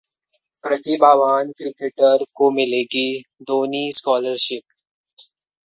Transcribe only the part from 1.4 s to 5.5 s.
cricketer को मिलेगी 'Dhoni scholarship'